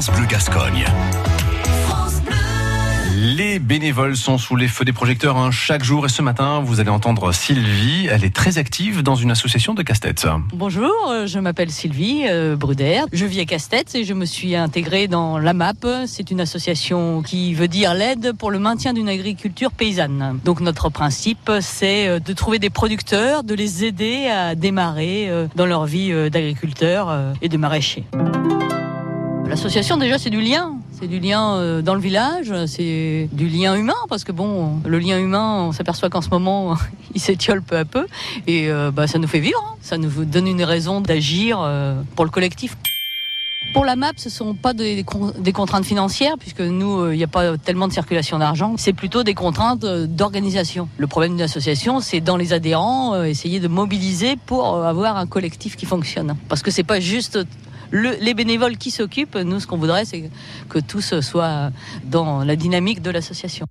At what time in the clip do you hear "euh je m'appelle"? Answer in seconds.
11.10-11.70